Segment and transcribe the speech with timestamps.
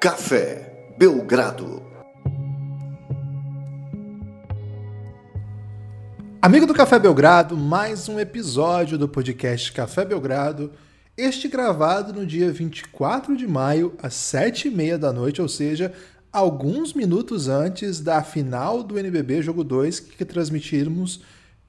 [0.00, 1.82] Café Belgrado.
[6.40, 10.70] Amigo do Café Belgrado, mais um episódio do podcast Café Belgrado.
[11.16, 15.92] Este gravado no dia 24 de maio, às 7h30 da noite, ou seja,
[16.32, 21.22] alguns minutos antes da final do NBB Jogo 2 que transmitirmos.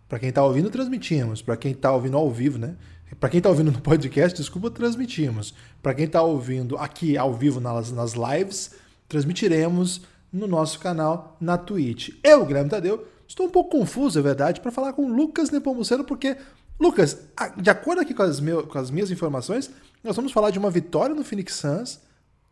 [0.07, 1.41] Para quem está ouvindo, transmitimos.
[1.41, 2.75] Para quem está ouvindo ao vivo, né?
[3.18, 5.54] Para quem está ouvindo no podcast, desculpa, transmitimos.
[5.81, 8.72] Para quem está ouvindo aqui ao vivo nas, nas lives,
[9.08, 10.02] transmitiremos
[10.32, 12.09] no nosso canal na Twitch.
[12.23, 16.04] Eu, Guilherme Tadeu, estou um pouco confuso, é verdade, para falar com o Lucas Nepomuceno,
[16.04, 16.38] porque,
[16.80, 17.18] Lucas,
[17.58, 19.71] de acordo aqui com as, meu, com as minhas informações,
[20.04, 21.99] nós vamos falar de uma vitória no Phoenix Suns,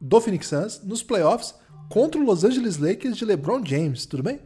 [0.02, 1.54] do Phoenix Suns, nos playoffs,
[1.90, 4.40] contra o Los Angeles Lakers de LeBron James, tudo bem?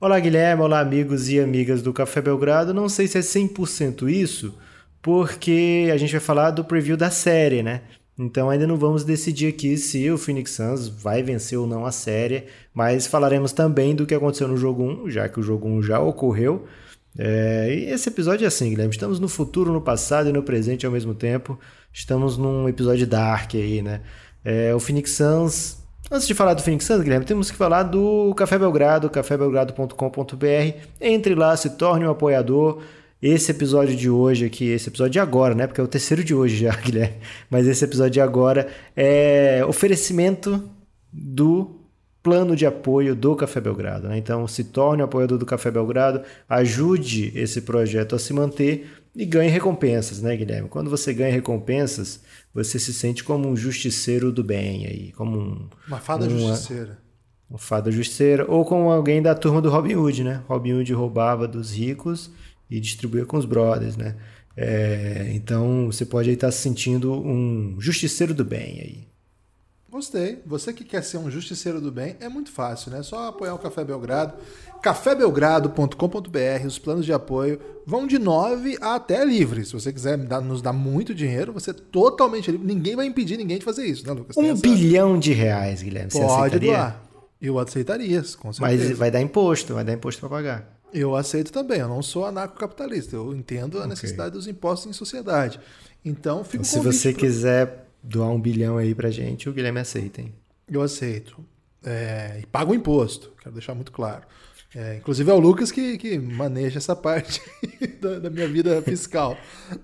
[0.00, 2.72] Olá, Guilherme, olá, amigos e amigas do Café Belgrado.
[2.72, 4.54] Não sei se é 100% isso,
[5.02, 7.82] porque a gente vai falar do preview da série, né?
[8.18, 11.92] Então ainda não vamos decidir aqui se o Phoenix Suns vai vencer ou não a
[11.92, 15.82] série, mas falaremos também do que aconteceu no jogo 1, já que o jogo 1
[15.82, 16.66] já ocorreu.
[17.16, 18.92] É, e esse episódio é assim, Guilherme.
[18.92, 21.58] Estamos no futuro, no passado e no presente ao mesmo tempo.
[21.92, 24.02] Estamos num episódio dark aí, né?
[24.44, 25.78] É, o Phoenix Suns.
[26.10, 30.78] Antes de falar do Phoenix Suns, Guilherme, temos que falar do Café Belgrado, cafébelgrado.com.br.
[31.00, 32.82] Entre lá, se torne um apoiador.
[33.20, 35.66] Esse episódio de hoje aqui, esse episódio de agora, né?
[35.66, 37.16] Porque é o terceiro de hoje já, Guilherme.
[37.50, 40.70] Mas esse episódio de agora é oferecimento
[41.12, 41.78] do
[42.22, 44.08] plano de apoio do Café Belgrado.
[44.08, 44.18] Né?
[44.18, 49.50] Então, se torne apoiador do Café Belgrado, ajude esse projeto a se manter e ganhe
[49.50, 50.68] recompensas, né, Guilherme?
[50.68, 52.20] Quando você ganha recompensas,
[52.54, 56.98] você se sente como um justiceiro do bem aí, como um, uma fada uma, justiceira.
[57.50, 60.42] Uma fada justiceira ou como alguém da turma do Robin Hood, né?
[60.46, 62.30] Robin Hood roubava dos ricos
[62.70, 64.16] e distribuía com os brothers, né?
[64.56, 69.08] É, então você pode estar se sentindo um justiceiro do bem aí.
[69.90, 70.42] Gostei.
[70.44, 73.02] Você que quer ser um justiceiro do bem, é muito fácil, né?
[73.02, 74.34] Só apoiar o Café Belgrado.
[74.82, 79.64] cafébelgrado.com.br, os planos de apoio vão de 9 a até livre.
[79.64, 82.66] Se você quiser nos dar muito dinheiro, você é totalmente livre.
[82.66, 84.36] Ninguém vai impedir ninguém de fazer isso, né, Lucas?
[84.36, 86.10] Um bilhão de reais, Guilherme.
[86.10, 86.72] Você Pode aceitaria?
[86.72, 87.04] doar.
[87.40, 88.88] Eu aceitaria, com certeza.
[88.88, 90.77] Mas vai dar imposto, vai dar imposto para pagar.
[90.92, 93.90] Eu aceito também, eu não sou anarcocapitalista, eu entendo a okay.
[93.90, 95.60] necessidade dos impostos em sociedade.
[96.04, 97.20] Então, fico então, Se você pra...
[97.20, 100.32] quiser doar um bilhão aí pra gente, o Guilherme aceita, hein?
[100.70, 101.44] Eu aceito.
[101.84, 104.24] É, e pago o imposto, quero deixar muito claro.
[104.74, 107.40] É, inclusive é o Lucas que, que maneja essa parte
[108.00, 109.36] da, da, minha vida fiscal.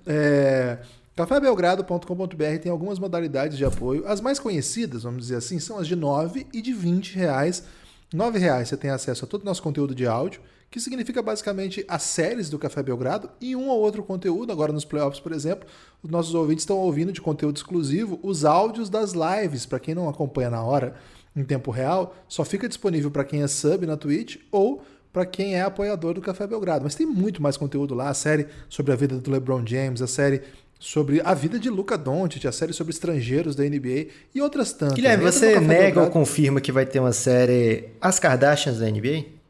[0.07, 0.79] É,
[1.17, 4.07] cafébelgrado.com.br tem algumas modalidades de apoio.
[4.07, 7.65] As mais conhecidas, vamos dizer assim, são as de 9 e de 20 reais.
[8.13, 10.41] 9 reais você tem acesso a todo o nosso conteúdo de áudio
[10.75, 14.51] que significa basicamente as séries do Café Belgrado e um ou outro conteúdo.
[14.51, 15.69] Agora nos playoffs, por exemplo,
[16.03, 19.67] os nossos ouvintes estão ouvindo de conteúdo exclusivo os áudios das lives.
[19.67, 20.97] Para quem não acompanha na hora,
[21.37, 24.83] em tempo real, só fica disponível para quem é sub na Twitch ou
[25.13, 26.83] para quem é apoiador do Café Belgrado.
[26.83, 30.09] Mas tem muito mais conteúdo lá, a série sobre a vida do LeBron James, a
[30.09, 30.43] série
[30.81, 34.97] sobre a vida de Luca Doncic, a série sobre estrangeiros da NBA e outras tantas.
[34.97, 36.01] Guilherme, você nega Belgrado.
[36.01, 39.44] ou confirma que vai ter uma série As Kardashians da NBA?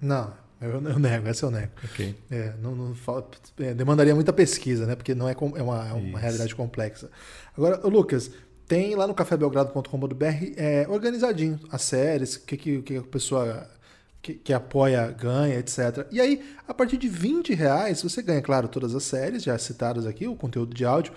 [0.00, 1.70] Não, eu, eu nego, essa eu nego.
[1.84, 2.14] Okay.
[2.30, 2.94] É, não, não
[3.60, 4.96] é, demandaria muita pesquisa, né?
[4.96, 7.10] Porque não é, é uma, é uma realidade complexa.
[7.56, 8.30] Agora, Lucas,
[8.66, 10.24] tem lá no cafébelgrado.com.br
[10.56, 13.68] é, organizadinho as séries, o que, que, que a pessoa
[14.20, 16.06] que, que, apoia ganha, etc.
[16.10, 20.06] E aí, a partir de 20 reais, você ganha, claro, todas as séries já citadas
[20.06, 21.12] aqui, o conteúdo de áudio,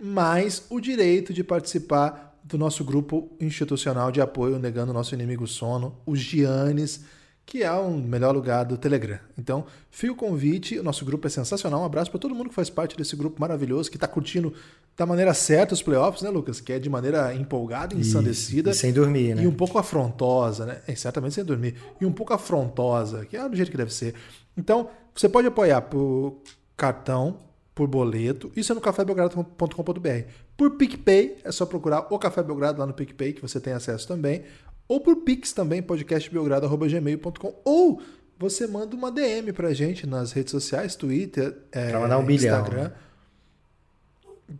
[0.00, 5.96] mais o direito de participar do nosso grupo institucional de apoio negando nosso inimigo sono,
[6.04, 7.04] os Giannis
[7.44, 9.18] que é o melhor lugar do Telegram.
[9.36, 11.82] Então, fica o convite, o nosso grupo é sensacional.
[11.82, 14.54] Um abraço para todo mundo que faz parte desse grupo maravilhoso, que está curtindo
[14.96, 16.60] da maneira certa os playoffs, né, Lucas?
[16.60, 18.70] Que é de maneira empolgada, ensandecida.
[18.70, 19.42] E sem dormir, né?
[19.42, 20.80] E um pouco afrontosa, né?
[20.86, 21.74] É, certamente sem dormir.
[22.00, 24.14] E um pouco afrontosa, que é do jeito que deve ser.
[24.56, 26.40] Então, você pode apoiar por
[26.76, 27.38] cartão,
[27.74, 30.28] por boleto, isso é no cafébelgrado.com.br.
[30.56, 34.06] Por PicPay, é só procurar o Café Belgrado lá no PicPay, que você tem acesso
[34.06, 34.44] também
[34.92, 38.02] ou por Pix também, podcastbelgrado.gmail.com, ou
[38.38, 42.90] você manda uma DM pra gente nas redes sociais, Twitter, é, pra mandar um Instagram.
[42.90, 43.12] Bilhão.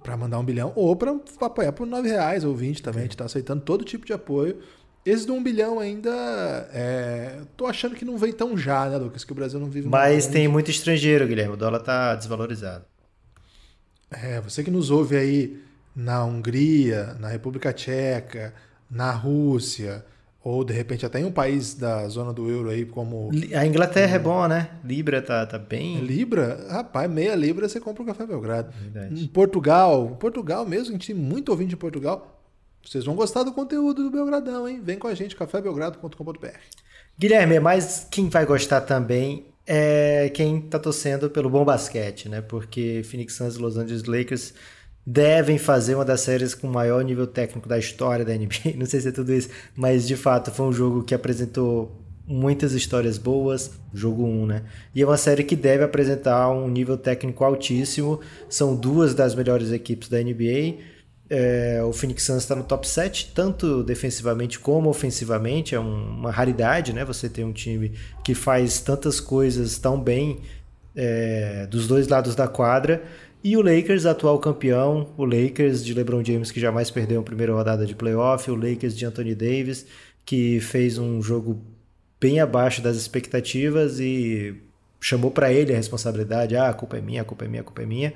[0.03, 3.01] Pra mandar um bilhão, ou pra apoiar por 9 reais ou 20 também.
[3.01, 4.59] A gente tá aceitando todo tipo de apoio.
[5.05, 6.11] Esse do 1 bilhão ainda.
[6.73, 7.41] É...
[7.55, 9.23] Tô achando que não vem tão já, né, Lucas?
[9.25, 11.53] Que o Brasil não vive Mas tem muito estrangeiro, Guilherme.
[11.53, 12.87] O dólar tá desvalorizado.
[14.11, 15.63] É, você que nos ouve aí
[15.95, 18.55] na Hungria, na República Tcheca,
[18.91, 20.07] na Rússia,
[20.45, 23.31] ou de repente até em um país da zona do euro aí, como.
[23.55, 24.71] A Inglaterra é, é bom, né?
[24.85, 26.01] Libra tá, tá bem.
[26.01, 26.67] Libra?
[26.69, 28.73] Rapaz, meia Libra você compra um café Belgrado.
[28.73, 29.23] Verdade.
[29.23, 32.41] Em Portugal, Portugal mesmo, a gente tem muito ouvinte em Portugal.
[32.85, 34.81] Vocês vão gostar do conteúdo do Belgradão, hein?
[34.83, 36.49] Vem com a gente, cafébelgrado.com.br.
[37.17, 42.41] Guilherme, mas quem vai gostar também é quem tá torcendo pelo bom basquete, né?
[42.41, 44.55] Porque Phoenix Suns e Los Angeles Lakers
[45.05, 48.77] devem fazer uma das séries com o maior nível técnico da história da NBA.
[48.77, 52.73] Não sei se é tudo isso, mas de fato foi um jogo que apresentou muitas
[52.73, 54.63] histórias boas, jogo 1, né?
[54.95, 58.21] E é uma série que deve apresentar um nível técnico altíssimo.
[58.49, 60.93] São duas das melhores equipes da NBA.
[61.29, 65.75] É, o Phoenix Suns está no top 7, tanto defensivamente como ofensivamente.
[65.75, 67.05] É um, uma raridade, né?
[67.05, 70.41] Você ter um time que faz tantas coisas tão bem
[70.95, 73.03] é, dos dois lados da quadra.
[73.45, 77.53] E o Lakers, atual campeão, o Lakers de LeBron James, que jamais perdeu a primeira
[77.53, 79.85] rodada de playoff, o Lakers de Anthony Davis,
[80.25, 81.61] que fez um jogo
[82.21, 84.55] bem abaixo das expectativas e
[85.01, 86.57] chamou para ele a responsabilidade.
[86.57, 88.15] Ah, a culpa é minha, a culpa é minha, a culpa é minha.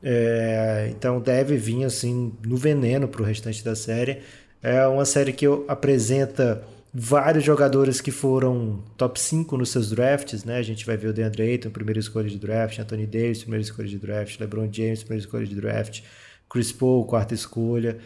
[0.00, 4.20] É, então deve vir assim no veneno para o restante da série.
[4.62, 10.58] É uma série que apresenta vários jogadores que foram top 5 nos seus drafts, né?
[10.58, 13.88] A gente vai ver o DeAndre Ayton, primeira escolha de draft, Anthony Davis, primeira escolha
[13.88, 16.02] de draft, LeBron James, primeira escolha de draft,
[16.50, 17.98] Chris Paul, quarta escolha,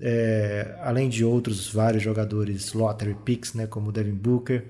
[0.00, 3.66] é, além de outros vários jogadores lottery picks, né?
[3.68, 4.64] Como Devin Booker,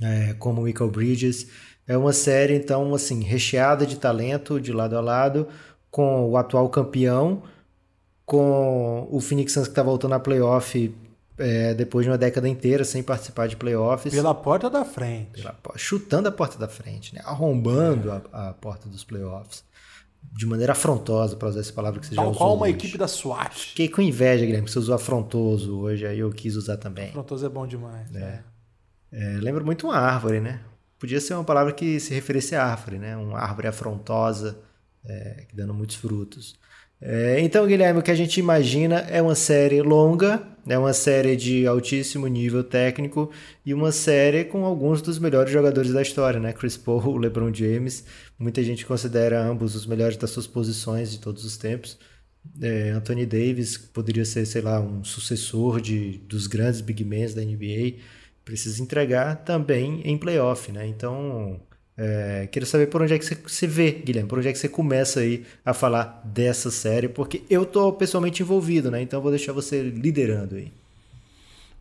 [0.00, 1.48] é, como Michael Bridges.
[1.86, 5.46] É uma série, então, assim, recheada de talento de lado a lado,
[5.90, 7.42] com o atual campeão,
[8.24, 10.92] com o Phoenix Suns que está voltando a playoff
[11.38, 14.12] é, depois de uma década inteira sem participar de playoffs.
[14.12, 15.42] Pela porta da frente.
[15.42, 17.20] Pela, chutando a porta da frente, né?
[17.24, 18.22] arrombando é.
[18.32, 19.64] a, a, porta dos playoffs.
[20.32, 22.38] De maneira afrontosa, para usar essa palavra que você Tal já usou.
[22.38, 22.74] Qual uma hoje.
[22.74, 23.54] equipe da SWAT.
[23.68, 27.10] Fiquei com inveja, Guilherme, que você usou afrontoso hoje, aí eu quis usar também.
[27.10, 28.12] Afrontoso é bom demais.
[28.14, 28.42] É.
[29.12, 30.60] É, lembra muito uma árvore, né?
[30.98, 33.16] Podia ser uma palavra que se referisse à árvore, né?
[33.16, 34.58] Uma árvore afrontosa,
[35.04, 36.58] é, dando muitos frutos.
[37.00, 41.36] É, então, Guilherme, o que a gente imagina é uma série longa, é uma série
[41.36, 43.30] de altíssimo nível técnico
[43.64, 46.52] e uma série com alguns dos melhores jogadores da história, né?
[46.52, 48.04] Chris Paul, LeBron James.
[48.38, 51.98] Muita gente considera ambos os melhores das suas posições de todos os tempos.
[52.60, 57.42] É, Anthony Davis poderia ser, sei lá, um sucessor de, dos grandes big men da
[57.42, 57.98] NBA.
[58.44, 60.86] Precisa entregar também em playoff, né?
[60.86, 61.60] Então,
[61.98, 64.58] é, queria saber por onde é que você, você vê, Guilherme, por onde é que
[64.58, 69.00] você começa aí a falar dessa série, porque eu tô pessoalmente envolvido, né?
[69.00, 70.72] Então vou deixar você liderando aí.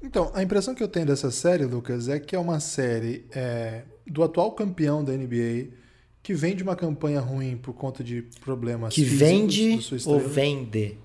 [0.02, 3.82] Então, a impressão que eu tenho dessa série, Lucas, é que é uma série é,
[4.06, 5.68] do atual campeão da NBA
[6.22, 10.98] que vem de uma campanha ruim por conta de problemas que vende ou vende?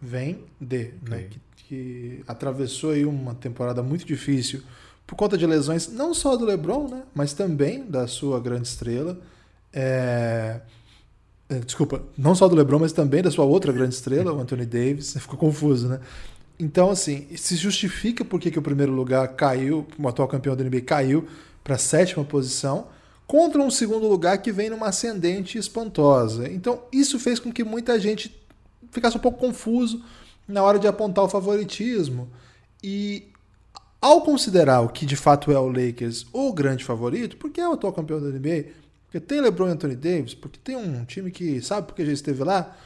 [0.00, 1.28] Vende, né?
[1.28, 4.62] Que, que atravessou aí uma temporada muito difícil
[5.12, 9.20] por conta de lesões não só do LeBron, né, mas também da sua grande estrela.
[9.70, 10.62] É...
[11.50, 14.64] é desculpa, não só do LeBron, mas também da sua outra grande estrela, o Anthony
[14.64, 15.12] Davis.
[15.18, 16.00] Ficou confuso, né?
[16.58, 20.80] Então, assim, se justifica porque que o primeiro lugar caiu, o atual campeão da NBA
[20.80, 21.28] caiu
[21.62, 22.86] para a sétima posição,
[23.26, 26.50] contra um segundo lugar que vem numa ascendente espantosa.
[26.50, 28.34] Então, isso fez com que muita gente
[28.90, 30.02] ficasse um pouco confuso
[30.48, 32.30] na hora de apontar o favoritismo.
[32.82, 33.31] E
[34.02, 37.72] ao considerar o que de fato é o Lakers o grande favorito, porque é o
[37.72, 38.72] atual campeão da NBA,
[39.06, 42.42] porque tem LeBron e Anthony Davis, porque tem um time que sabe porque já esteve
[42.42, 42.76] lá,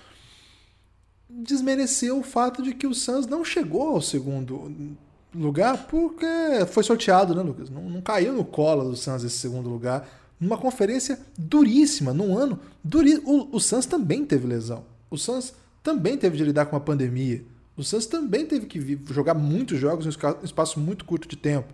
[1.28, 4.96] desmereceu o fato de que o Suns não chegou ao segundo
[5.34, 6.26] lugar porque
[6.68, 7.70] foi sorteado, né, Lucas?
[7.70, 10.08] Não, não caiu no colo do Suns esse segundo lugar.
[10.38, 13.48] Numa conferência duríssima, num ano duríssimo.
[13.50, 14.84] O, o Suns também teve lesão.
[15.10, 17.42] O Suns também teve de lidar com a pandemia.
[17.76, 21.72] O Suns também teve que jogar muitos jogos em um espaço muito curto de tempo.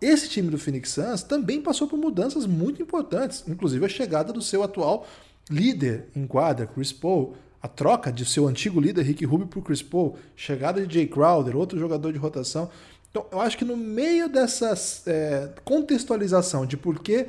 [0.00, 4.42] Esse time do Phoenix Suns também passou por mudanças muito importantes, inclusive a chegada do
[4.42, 5.06] seu atual
[5.50, 9.82] líder em quadra, Chris Paul, a troca de seu antigo líder Rick Rubio por Chris
[9.82, 12.70] Paul, chegada de Jay Crowder, outro jogador de rotação.
[13.10, 14.72] Então, eu acho que no meio dessa
[15.06, 17.26] é, contextualização de por que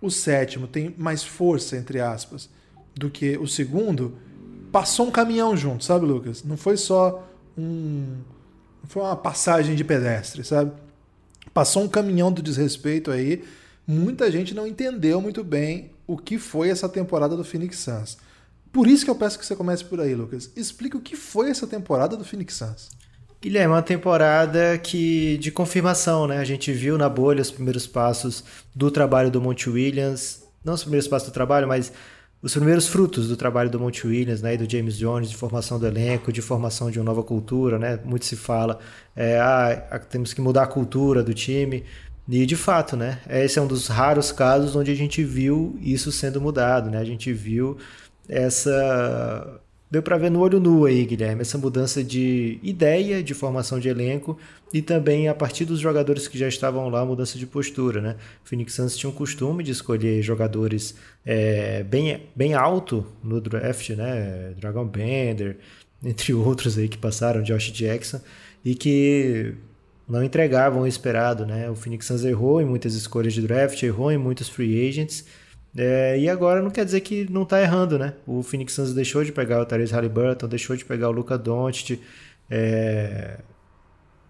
[0.00, 2.48] o sétimo tem mais força, entre aspas,
[2.94, 4.16] do que o segundo,
[4.70, 6.44] passou um caminhão junto, sabe, Lucas?
[6.44, 8.18] Não foi só um.
[8.84, 10.72] Foi uma passagem de pedestre, sabe?
[11.54, 13.44] Passou um caminhão do desrespeito aí.
[13.86, 18.18] Muita gente não entendeu muito bem o que foi essa temporada do Phoenix Suns.
[18.72, 20.50] Por isso que eu peço que você comece por aí, Lucas.
[20.56, 22.90] Explica o que foi essa temporada do Phoenix Suns.
[23.40, 26.38] Guilherme, uma temporada que de confirmação, né?
[26.38, 28.44] A gente viu na bolha os primeiros passos
[28.74, 31.92] do trabalho do Monte Williams, não os primeiros passos do trabalho, mas
[32.42, 35.78] os primeiros frutos do trabalho do Monte Williams né, e do James Jones, de formação
[35.78, 37.78] do elenco, de formação de uma nova cultura.
[37.78, 38.00] Né?
[38.04, 38.80] Muito se fala,
[39.14, 41.84] é, ah, temos que mudar a cultura do time.
[42.28, 43.20] E de fato, né?
[43.28, 46.98] Esse é um dos raros casos onde a gente viu isso sendo mudado, né?
[46.98, 47.76] A gente viu
[48.28, 49.60] essa
[49.92, 53.90] deu para ver no olho nu aí, Guilherme, essa mudança de ideia, de formação de
[53.90, 54.38] elenco
[54.72, 58.16] e também a partir dos jogadores que já estavam lá, mudança de postura, né?
[58.42, 60.94] O Phoenix Suns tinha um costume de escolher jogadores
[61.26, 64.54] é, bem, bem alto no draft, né?
[64.58, 65.58] Dragon Bender,
[66.02, 68.22] entre outros aí que passaram, Josh Jackson,
[68.64, 69.52] e que
[70.08, 71.68] não entregavam o esperado, né?
[71.68, 75.26] O Phoenix Suns errou em muitas escolhas de draft, errou em muitos free agents,
[75.76, 78.14] é, e agora não quer dizer que não está errando, né?
[78.26, 81.98] O Phoenix Suns deixou de pegar o Therese Halliburton, deixou de pegar o Luca Doncic.
[82.50, 83.38] É,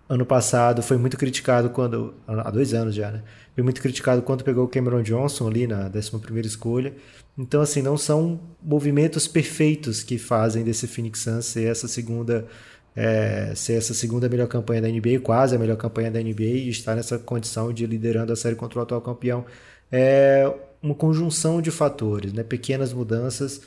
[0.08, 2.14] ano passado foi muito criticado quando...
[2.28, 3.22] Há dois anos já, né?
[3.54, 6.94] Foi muito criticado quando pegou o Cameron Johnson ali na 11ª escolha.
[7.36, 12.46] Então, assim, não são movimentos perfeitos que fazem desse Phoenix Suns ser essa segunda...
[12.94, 16.68] É, ser essa segunda melhor campanha da NBA, quase a melhor campanha da NBA e
[16.68, 19.46] estar nessa condição de liderando a série contra o atual campeão.
[19.90, 22.42] É, uma conjunção de fatores, né?
[22.42, 23.60] pequenas mudanças.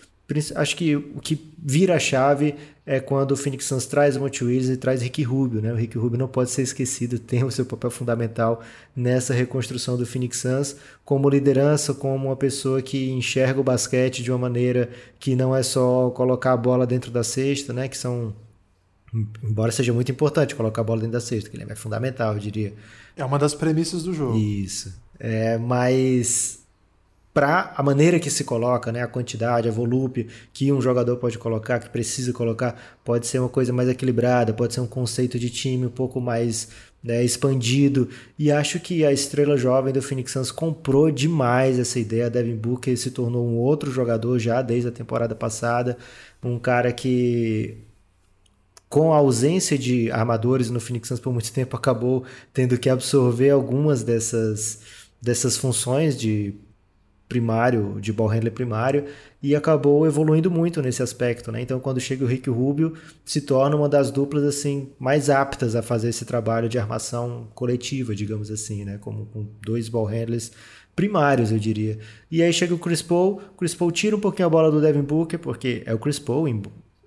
[0.56, 4.44] Acho que o que vira a chave é quando o Phoenix Suns traz o Monte
[4.44, 5.62] Williams e traz Rick Rubio.
[5.62, 5.72] Né?
[5.72, 8.62] O Rick Rubio não pode ser esquecido, tem o seu papel fundamental
[8.96, 14.32] nessa reconstrução do Phoenix Suns como liderança, como uma pessoa que enxerga o basquete de
[14.32, 17.88] uma maneira que não é só colocar a bola dentro da cesta, né?
[17.88, 18.34] que são
[19.44, 22.40] embora seja muito importante colocar a bola dentro da cesta, que ele é fundamental, eu
[22.40, 22.74] diria.
[23.16, 24.38] É uma das premissas do jogo.
[24.38, 24.94] Isso.
[25.18, 26.65] É, mas
[27.36, 31.38] para a maneira que se coloca, né, a quantidade, a volúpia que um jogador pode
[31.38, 35.50] colocar, que precisa colocar, pode ser uma coisa mais equilibrada, pode ser um conceito de
[35.50, 36.70] time um pouco mais
[37.04, 38.08] né, expandido.
[38.40, 42.30] E acho que a estrela jovem do Phoenix Suns comprou demais essa ideia.
[42.30, 45.98] Devin Booker se tornou um outro jogador já desde a temporada passada,
[46.42, 47.80] um cara que
[48.88, 52.24] com a ausência de armadores no Phoenix Suns por muito tempo acabou
[52.54, 54.80] tendo que absorver algumas dessas
[55.22, 56.54] dessas funções de
[57.28, 59.06] primário, de ball handler primário,
[59.42, 61.62] e acabou evoluindo muito nesse aspecto, né?
[61.62, 65.82] Então, quando chega o Rick Rubio, se torna uma das duplas assim mais aptas a
[65.82, 68.98] fazer esse trabalho de armação coletiva, digamos assim, né?
[69.00, 70.52] Como com dois ball handlers
[70.96, 72.00] primários, eu diria.
[72.32, 74.80] E aí chega o Chris Paul, o Chris Paul tira um pouquinho a bola do
[74.80, 76.62] Devin Booker, porque é o Chris Paul, em...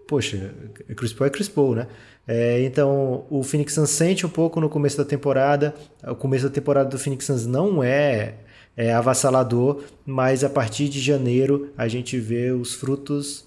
[0.07, 0.53] poxa,
[0.97, 1.87] Chris Paul é Chris Paul, né?
[2.27, 5.75] É, então, o Phoenix Suns sente um pouco no começo da temporada.
[6.07, 8.35] O começo da temporada do Phoenix Suns não é
[8.79, 13.45] é, avassalador, mas a partir de janeiro a gente vê os frutos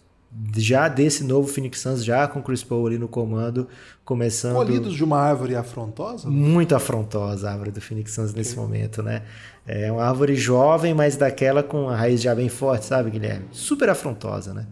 [0.57, 3.67] já desse novo Phoenix Suns, já com Chris Paul ali no comando,
[4.03, 4.55] começando...
[4.55, 6.29] Colhidos de uma árvore afrontosa?
[6.29, 8.39] Muito afrontosa a árvore do Phoenix Suns okay.
[8.39, 9.23] nesse momento, né?
[9.65, 13.45] É uma árvore jovem, mas daquela com a raiz já bem forte, sabe, Guilherme?
[13.51, 14.67] Super afrontosa, né?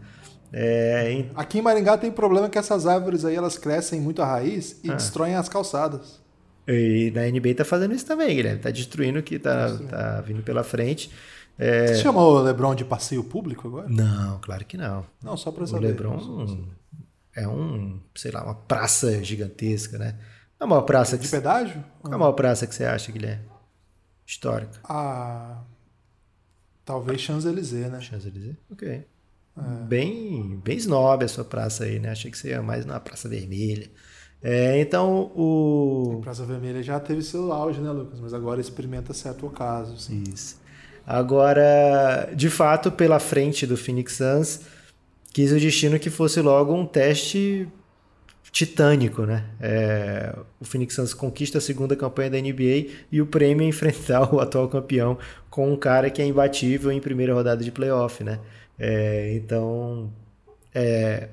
[0.51, 1.25] É...
[1.36, 4.92] Aqui em Maringá tem problema que essas árvores aí elas crescem muito a raiz e
[4.92, 4.96] ah.
[4.96, 6.20] destroem as calçadas.
[6.68, 8.60] E na NBA tá fazendo isso também, Guilherme.
[8.60, 11.12] Tá destruindo o que tá, tá vindo pela frente.
[11.58, 11.88] É...
[11.88, 13.89] Você chamou o LeBron de passeio público agora?
[13.89, 15.06] Não, claro que não.
[15.22, 15.86] Não, só para saber.
[15.86, 16.68] O LeBron
[17.36, 20.16] é um, sei lá, uma praça gigantesca, né?
[20.60, 21.32] É a maior praça de que...
[21.32, 21.84] pedágio?
[22.01, 23.46] Qual é a maior praça que você acha, Guilherme?
[24.25, 24.80] Histórica.
[24.84, 25.63] Ah,
[26.86, 28.00] talvez Champs-Élysées, né?
[28.00, 28.58] Champs-Élysées?
[28.72, 28.88] Ok.
[28.89, 29.06] É.
[29.86, 32.12] Bem, bem snob a sua praça aí, né?
[32.12, 33.89] Achei que você ia mais na Praça Vermelha.
[34.41, 36.17] É, então o.
[36.19, 38.19] A Praça Vermelha já teve seu auge, né, Lucas?
[38.19, 39.98] Mas agora experimenta certo ocaso.
[39.98, 40.24] Sim.
[40.34, 40.58] Isso.
[41.05, 44.62] Agora, de fato, pela frente do Phoenix Suns,
[45.34, 47.67] quis o destino que fosse logo um teste
[48.51, 49.46] titânico, né?
[49.60, 54.29] É, o Phoenix Suns conquista a segunda campanha da NBA e o prêmio é enfrentar
[54.34, 55.17] o atual campeão
[55.50, 58.39] com um cara que é imbatível em primeira rodada de playoff, né?
[58.77, 60.12] É, então,
[60.74, 61.29] é,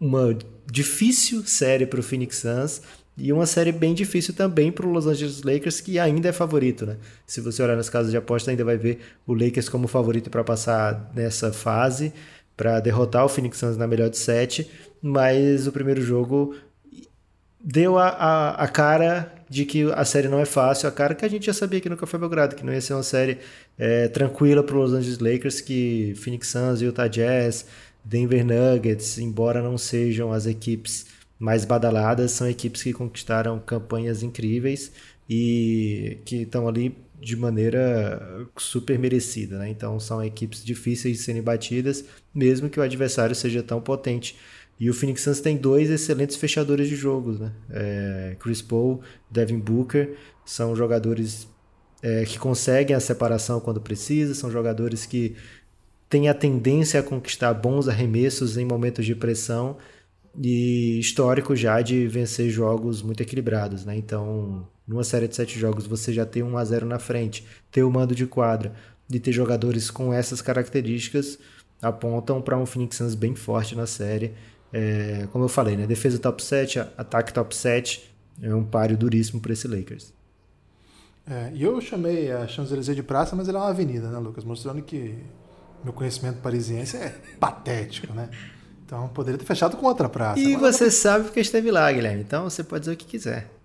[0.00, 0.36] uma
[0.70, 2.82] difícil série para o Phoenix Suns
[3.16, 6.86] e uma série bem difícil também para o Los Angeles Lakers, que ainda é favorito,
[6.86, 6.96] né?
[7.26, 10.44] Se você olhar nas casas de aposta, ainda vai ver o Lakers como favorito para
[10.44, 12.12] passar nessa fase,
[12.56, 14.70] para derrotar o Phoenix Suns na melhor de sete,
[15.02, 16.54] mas o primeiro jogo
[17.60, 21.24] deu a, a, a, cara de que a série não é fácil, a cara que
[21.24, 23.38] a gente já sabia que nunca foi Belgrado, que não ia ser uma série
[23.76, 27.66] é, tranquila para os Los Angeles Lakers, que Phoenix Suns, Utah Jazz,
[28.04, 31.06] Denver Nuggets, embora não sejam as equipes
[31.38, 34.92] mais badaladas, são equipes que conquistaram campanhas incríveis
[35.28, 39.58] e que estão ali de maneira super merecida.
[39.58, 39.70] Né?
[39.70, 44.36] Então são equipes difíceis de serem batidas, mesmo que o adversário seja tão potente.
[44.80, 47.52] E o Phoenix Suns tem dois excelentes fechadores de jogos, né?
[47.68, 51.48] É, Chris Paul, Devin Booker, são jogadores
[52.00, 55.34] é, que conseguem a separação quando precisa, são jogadores que
[56.08, 59.76] tem a tendência a conquistar bons arremessos em momentos de pressão
[60.40, 63.96] e histórico já de vencer jogos muito equilibrados, né?
[63.96, 67.82] Então, numa série de sete jogos, você já tem 1 a 0 na frente, ter
[67.82, 68.72] o mando de quadra
[69.10, 71.38] e ter jogadores com essas características
[71.80, 74.34] apontam para um Phoenix Suns bem forte na série.
[74.72, 75.86] É, como eu falei, né?
[75.86, 78.10] Defesa top 7, ataque top 7,
[78.42, 80.12] é um páreo duríssimo para esse Lakers.
[81.26, 84.44] É, e eu chamei a Champs-Élysées de praça, mas ela é uma avenida, né, Lucas?
[84.44, 85.14] Mostrando que
[85.84, 88.28] meu conhecimento parisiense é patético, né?
[88.84, 90.40] Então poderia ter fechado com outra praça.
[90.40, 92.22] E você sabe porque esteve lá, Guilherme.
[92.22, 93.57] Então você pode dizer o que quiser.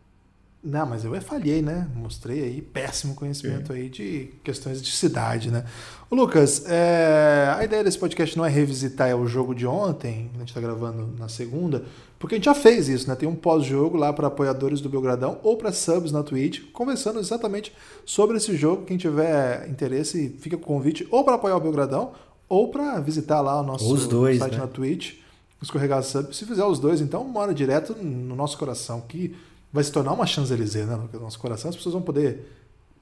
[0.64, 1.90] Não, mas eu falhei, né?
[1.94, 5.66] Mostrei aí péssimo conhecimento aí de questões de cidade, né?
[6.10, 7.54] Ô, Lucas, é...
[7.58, 11.10] a ideia desse podcast não é revisitar o jogo de ontem, a gente está gravando
[11.20, 11.84] na segunda,
[12.18, 13.16] porque a gente já fez isso, né?
[13.16, 17.74] Tem um pós-jogo lá para apoiadores do Belgradão ou para subs na Twitch, conversando exatamente
[18.06, 18.86] sobre esse jogo.
[18.86, 22.14] Quem tiver interesse, fica com o convite ou para apoiar o Belgradão
[22.48, 24.60] ou para visitar lá o nosso dois, site né?
[24.60, 25.16] na Twitch,
[25.62, 26.34] escorregar sub.
[26.34, 29.36] Se fizer os dois, então mora direto no nosso coração, que
[29.74, 31.00] vai se tornar uma Champs-Élysées, né?
[31.12, 32.48] No nosso coração, as pessoas vão poder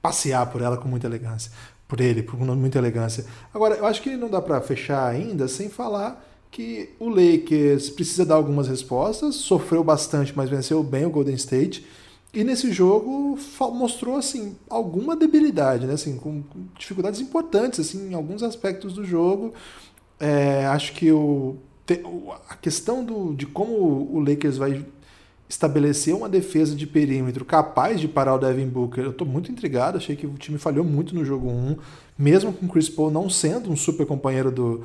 [0.00, 1.52] passear por ela com muita elegância.
[1.86, 3.26] Por ele, com muita elegância.
[3.52, 8.24] Agora, eu acho que não dá para fechar ainda sem falar que o Lakers precisa
[8.24, 11.86] dar algumas respostas, sofreu bastante, mas venceu bem o Golden State.
[12.32, 13.38] E nesse jogo
[13.72, 15.92] mostrou assim alguma debilidade, né?
[15.92, 16.42] Assim, com
[16.78, 19.52] dificuldades importantes assim, em alguns aspectos do jogo.
[20.18, 21.56] É, acho que o,
[22.48, 24.82] a questão do, de como o Lakers vai
[25.52, 29.04] estabelecer uma defesa de perímetro capaz de parar o Devin Booker.
[29.04, 31.76] Eu estou muito intrigado, achei que o time falhou muito no jogo 1,
[32.18, 34.82] mesmo com o Chris Paul não sendo um super companheiro do,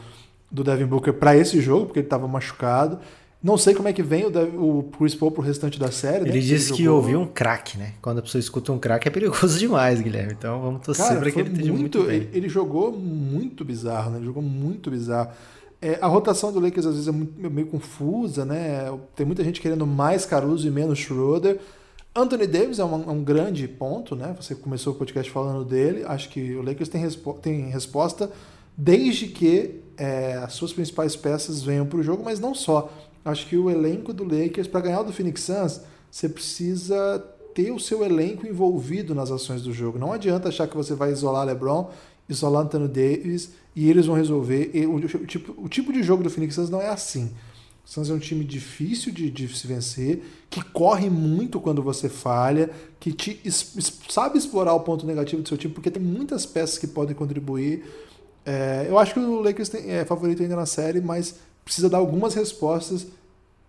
[0.52, 3.00] do Devin Booker para esse jogo, porque ele estava machucado.
[3.42, 6.26] Não sei como é que vem o, Devin, o Chris Paul pro restante da série.
[6.26, 6.40] Ele né?
[6.40, 7.94] disse que ouviu um craque, né?
[8.02, 10.34] Quando a pessoa escuta um craque é perigoso demais, Guilherme.
[10.38, 12.16] Então vamos torcer para que ele esteja muito, muito bem.
[12.18, 14.18] Ele, ele, jogou muito bizarro, né?
[14.18, 15.30] Ele jogou muito bizarro.
[15.82, 18.92] É, a rotação do Lakers às vezes é muito, meio confusa, né?
[19.16, 21.60] Tem muita gente querendo mais Caruso e menos Schroeder.
[22.16, 24.36] Anthony Davis é um, um, grande ponto, né?
[24.42, 26.04] Você começou o podcast falando dele.
[26.08, 28.32] Acho que o Lakers tem, respo tem resposta
[28.76, 32.92] desde que é, as suas principais peças venham para o jogo, mas não só.
[33.24, 37.72] Acho que o elenco do Lakers, para ganhar o do Phoenix Suns, você precisa ter
[37.72, 39.98] o seu elenco envolvido nas ações do jogo.
[39.98, 41.90] Não adianta achar que você vai isolar LeBron,
[42.30, 44.72] isolar Anthony Davis e eles vão resolver.
[44.88, 47.32] O, o, tipo, o tipo de jogo do Phoenix Suns não é assim.
[47.86, 52.10] O Suns é um time difícil de, de se vencer, que corre muito quando você
[52.10, 53.74] falha, que te, es,
[54.10, 57.86] sabe explorar o ponto negativo do seu time, porque tem muitas peças que podem contribuir.
[58.46, 61.98] É, eu acho que o Lakers tem, é favorito ainda na série, mas precisa dar
[61.98, 63.08] algumas respostas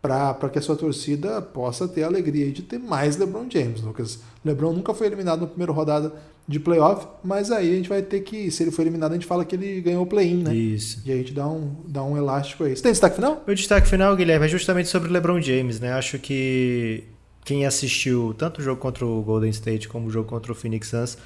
[0.01, 4.21] para que a sua torcida possa ter a alegria de ter mais LeBron James, Lucas.
[4.45, 6.13] LeBron nunca foi eliminado na primeira rodada
[6.47, 9.27] de playoff, mas aí a gente vai ter que, se ele for eliminado, a gente
[9.27, 10.55] fala que ele ganhou o play-in, né?
[10.55, 11.03] Isso.
[11.05, 12.75] E a gente dá um, dá um elástico aí.
[12.75, 13.43] Você tem destaque final?
[13.47, 15.93] Meu destaque final, Guilherme, é justamente sobre o LeBron James, né?
[15.93, 17.05] Acho que
[17.45, 20.89] quem assistiu tanto o jogo contra o Golden State como o jogo contra o Phoenix
[20.89, 21.19] Suns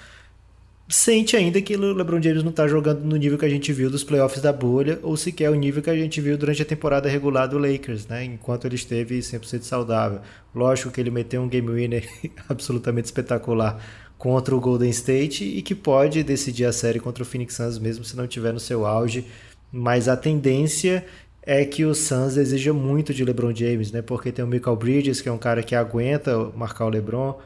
[0.89, 3.89] sente ainda que o LeBron James não está jogando no nível que a gente viu
[3.89, 7.09] dos playoffs da bolha, ou sequer o nível que a gente viu durante a temporada
[7.09, 8.25] regular do Lakers, né?
[8.25, 10.21] Enquanto ele esteve 100% saudável.
[10.55, 12.09] Lógico que ele meteu um game winner
[12.49, 13.83] absolutamente espetacular
[14.19, 18.05] contra o Golden State e que pode decidir a série contra o Phoenix Suns mesmo
[18.05, 19.27] se não tiver no seu auge,
[19.73, 21.05] mas a tendência
[21.43, 24.01] é que o Suns exija muito de LeBron James, né?
[24.01, 27.37] Porque tem o Michael Bridges, que é um cara que aguenta marcar o LeBron,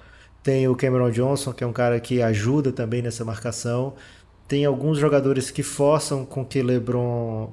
[0.47, 3.95] tem o Cameron Johnson, que é um cara que ajuda também nessa marcação.
[4.47, 7.51] Tem alguns jogadores que forçam com que LeBron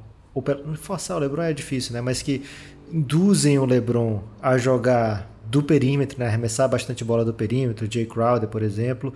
[0.76, 2.02] forçar o LeBron é difícil, né?
[2.02, 2.44] Mas que
[2.92, 6.28] induzem o LeBron a jogar do perímetro, né?
[6.28, 9.12] arremessar bastante bola do perímetro, Jay Crowder, por exemplo.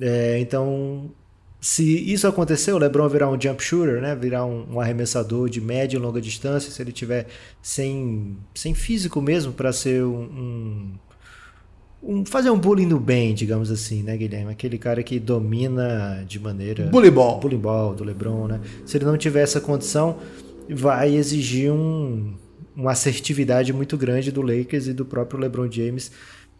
[0.00, 1.10] É, então,
[1.60, 4.16] se isso acontecer, o LeBron virar um jump shooter, né?
[4.16, 7.26] virar um, um arremessador de média e longa distância, se ele tiver
[7.60, 10.92] sem, sem físico mesmo para ser um, um,
[12.02, 14.52] um, fazer um bullying do bem, digamos assim, né, Guilherme?
[14.52, 18.60] Aquele cara que domina de maneira bully ball, bully ball do LeBron, né?
[18.86, 20.16] Se ele não tiver essa condição,
[20.68, 22.34] vai exigir um
[22.74, 26.10] uma assertividade muito grande do Lakers e do próprio LeBron James,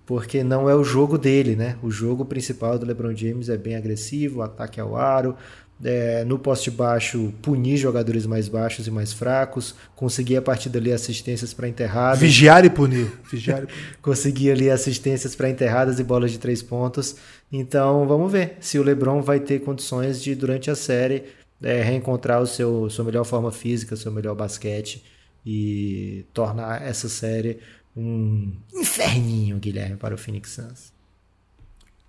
[0.05, 1.77] porque não é o jogo dele, né?
[1.83, 5.37] O jogo principal do LeBron James é bem agressivo, ataque ao aro,
[5.83, 10.93] é, no poste baixo punir jogadores mais baixos e mais fracos, conseguir a partir dali
[10.93, 12.21] assistências para enterradas.
[12.21, 13.11] Vigiar e punir.
[13.31, 13.97] Vigiar e punir.
[14.03, 17.17] conseguir ali assistências para enterradas e bolas de três pontos.
[17.51, 21.25] Então vamos ver se o LeBron vai ter condições de, durante a série,
[21.63, 25.05] é, reencontrar o seu sua melhor forma física, seu melhor basquete
[25.45, 27.59] e tornar essa série
[27.97, 31.00] um inferninho, Guilherme, para o Phoenix Suns.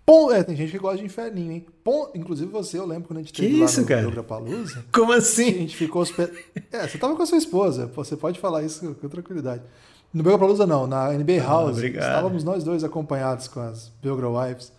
[0.05, 1.65] Bom, é, tem gente que gosta de inferninho, hein?
[1.85, 4.83] Bom, inclusive você, eu lembro quando a gente teve que isso, lá no Palusa.
[4.91, 5.49] Como assim?
[5.49, 6.37] A gente ficou hospedado.
[6.71, 9.63] É, você tava com a sua esposa, você pode falar isso com tranquilidade.
[10.13, 11.77] No Palusa não, na NBA ah, House.
[11.77, 12.03] Obrigado.
[12.03, 14.73] Estávamos nós dois acompanhados com as Belgra Wives.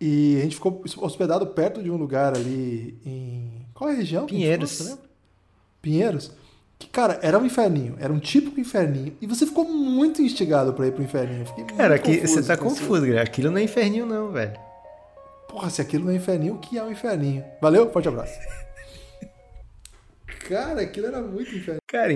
[0.00, 3.66] E a gente ficou hospedado perto de um lugar ali em.
[3.74, 4.24] Qual é a região?
[4.24, 4.96] Pinheiros.
[5.82, 6.32] Pinheiros.
[6.80, 10.86] Que, cara, era um inferninho, era um típico inferninho, e você ficou muito instigado pra
[10.86, 11.44] ir pro inferninho.
[11.76, 13.20] Cara, aqui, confuso você tá confuso, Guilherme.
[13.20, 14.58] Aquilo não é inferninho, não, velho.
[15.46, 17.44] Porra, se aquilo não é inferninho, o que é um inferninho?
[17.60, 18.32] Valeu, forte abraço.
[20.48, 21.82] Cara, aquilo era muito inferninho.
[21.86, 22.12] Cara,